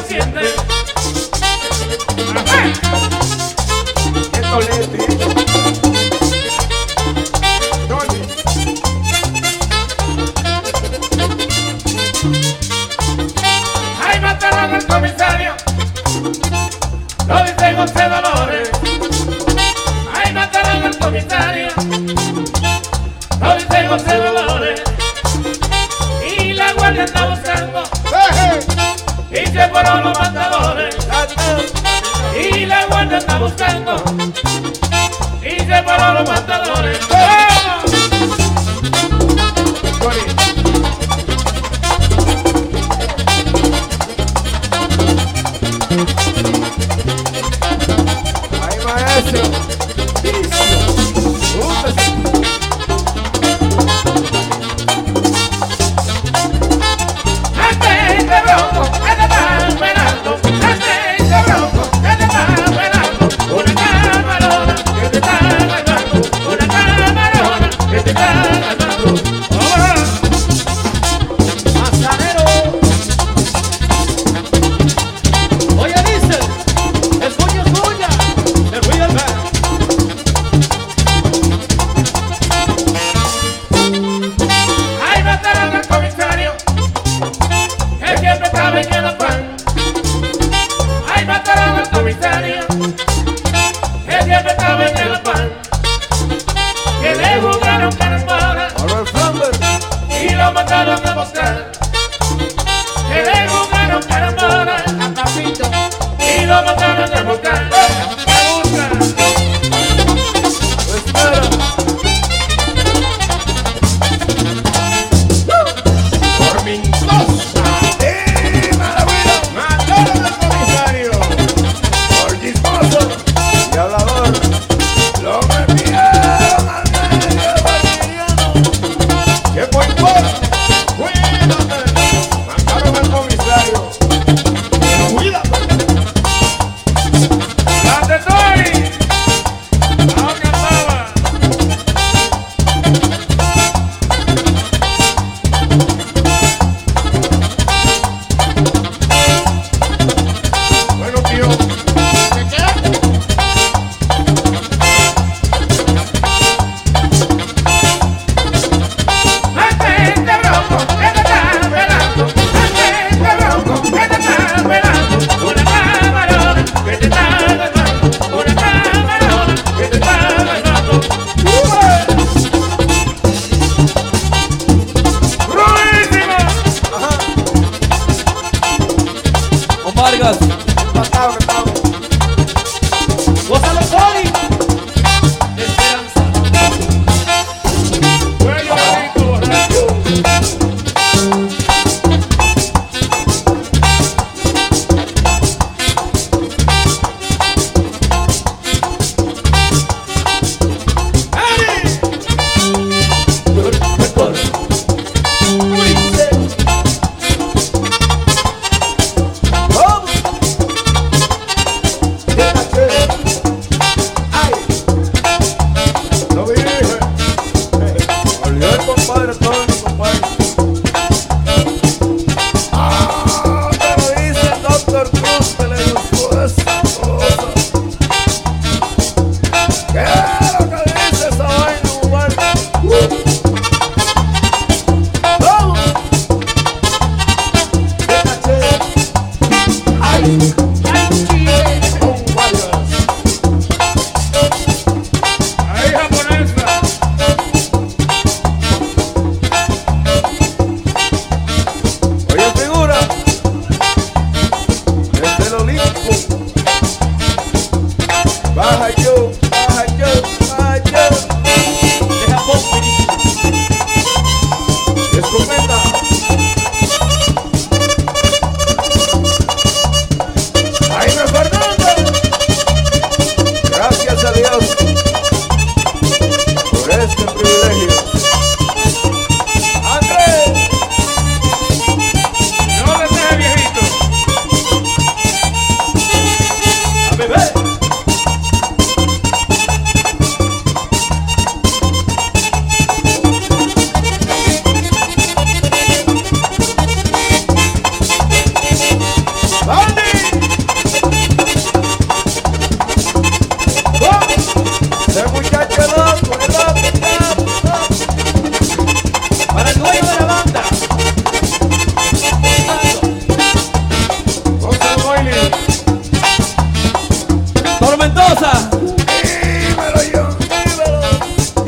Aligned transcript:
lo 0.00 0.06
siente. 0.06 0.40
¡Ay, 14.02 14.20
mataron 14.20 14.74
al 14.74 14.86
comisario! 14.86 15.54
Lo 17.26 17.44
dice 17.44 17.74
José 17.74 18.08
Dolores. 18.08 18.70
¡Ay, 20.14 20.32
mataron 20.32 20.84
al 20.84 20.98
comisario! 20.98 21.68
Lo 23.40 23.56
dice 23.56 23.88
José 23.88 24.16
Dolores. 24.16 24.82
Y 26.38 26.52
la 26.52 26.72
guardia 26.72 27.04
está 27.04 27.26
que 29.60 29.68
fueron 29.68 30.04
los 30.04 30.18
matadores 30.18 30.96
y 32.34 32.64
la 32.64 32.86
guardia 32.86 33.18
está 33.18 33.38
buscando 33.38 34.02
y 35.42 35.60
se 35.60 35.82
fueron 35.82 36.14
los 36.14 36.28
matadores. 36.28 36.98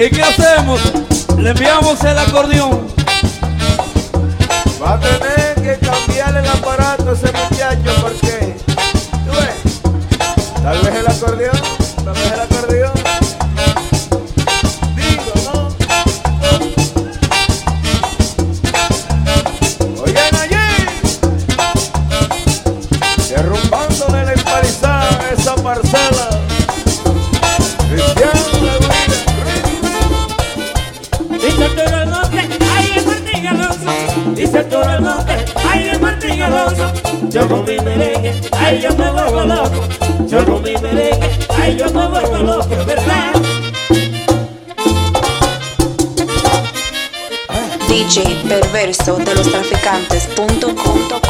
¿Y 0.00 0.08
qué 0.08 0.22
hacemos? 0.22 0.80
Le 1.36 1.50
enviamos 1.50 2.02
el 2.04 2.18
acordeón. 2.18 2.88
Va 4.82 4.94
a 4.94 4.98
tener 4.98 5.54
que 5.56 5.86
cambiarle 5.86 6.40
el 6.40 6.48
aparato 6.48 7.10
a 7.10 7.12
ese 7.12 7.26
muchacho 7.26 8.00
porque, 8.00 8.56
tú 9.26 9.30
ves, 9.32 10.62
tal 10.62 10.78
vez 10.78 10.94
el 10.94 11.06
acordeón, 11.06 11.60
con 37.50 37.64
mi 37.64 37.76
merengue, 37.80 38.32
ay 38.52 38.80
yo 38.80 38.90
me 38.96 39.10
vuelvo 39.10 39.40
loco, 39.44 39.82
yo 40.28 40.44
con 40.44 40.62
mi 40.62 40.72
merengue, 40.76 41.30
ay 41.48 41.76
yo 41.76 41.86
me 41.86 42.06
vuelvo 42.06 42.38
loco, 42.38 42.84
¿verdad? 42.86 43.32
DJ 47.88 48.36
perverso 48.48 49.16
de 49.16 49.34
los 49.34 49.50
traficantes.com 49.50 51.29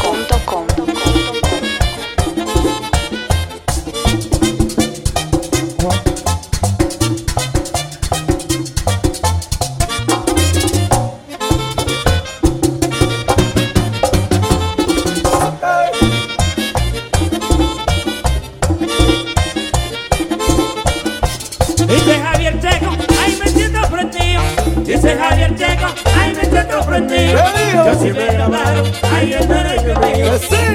Assim 30.33 30.70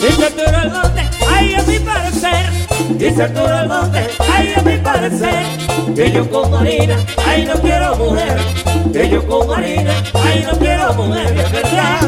Dice 0.00 0.24
Arturo 0.24 0.56
Almonte, 0.56 1.02
ay 1.28 1.54
a 1.54 1.62
mi 1.62 1.78
parecer. 1.78 2.50
Dice 2.96 3.22
Arturo 3.22 3.54
Almonte, 3.54 4.08
ay 4.32 4.54
a 4.56 4.62
mi 4.62 4.76
parecer. 4.78 5.44
Que 5.94 6.10
yo 6.10 6.30
con 6.30 6.50
Marina, 6.50 6.96
ay 7.26 7.44
no 7.44 7.54
quiero 7.60 7.96
mujer. 7.96 8.38
Que 8.94 9.10
yo 9.10 9.26
con 9.26 9.46
Marina, 9.46 9.92
ay 10.24 10.46
no 10.50 10.58
quiero 10.58 10.94
mujer, 10.94 11.36
es 11.38 11.52
verdad. 11.52 12.00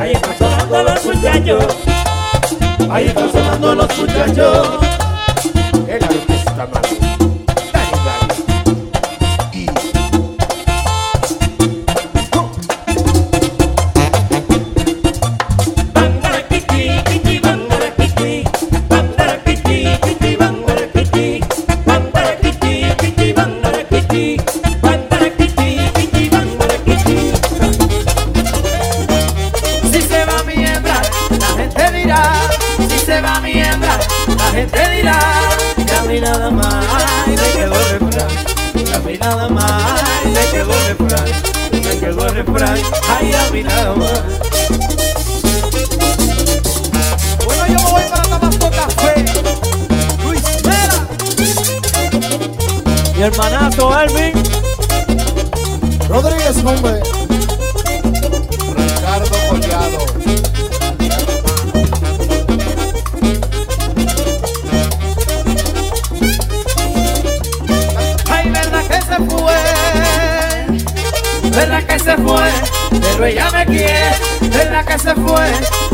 Ahí 0.00 0.12
están 0.12 0.38
sonando 0.38 0.82
los 0.82 1.04
muchachos. 1.04 1.76
Ahí 2.90 3.06
están 3.06 3.32
sonando 3.32 3.74
los 3.76 3.98
muchachos. 3.98 4.84
hermanazo 53.24 54.00
Elvin. 54.00 54.32
Rodríguez 56.08 56.56
Cumbe. 56.62 57.00
Ricardo 58.76 59.36
Collado. 59.48 59.98
Ay, 68.30 68.50
verdad 68.50 68.84
que 68.88 69.00
se 69.00 69.16
fue. 69.30 69.58
Verdad 71.50 71.82
que 71.84 71.98
se 71.98 72.16
fue. 72.18 72.50
Pero 73.00 73.24
ella 73.24 73.50
me 73.50 73.66
quiere. 73.66 74.16
Verdad 74.42 74.84
que 74.84 74.98
se 74.98 75.14
fue. 75.14 75.46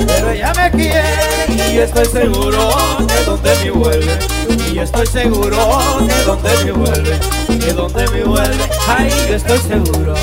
Pero 0.05 0.31
ella 0.31 0.53
me 0.57 0.71
quiere. 0.73 1.73
Y 1.73 1.79
estoy 1.79 2.07
seguro 2.07 2.75
que 3.07 3.25
donde 3.25 3.55
me 3.63 3.71
vuelve 3.71 4.50
yo 4.81 4.85
estoy 4.85 5.07
seguro 5.07 5.59
que 6.09 6.25
donde 6.25 6.65
me 6.65 6.73
vuelve, 6.73 7.21
que 7.49 7.73
donde 7.75 8.09
me 8.09 8.25
vuelve, 8.25 8.65
ay, 8.89 9.11
yo 9.29 9.37
estoy 9.37 9.59
seguro. 9.59 10.15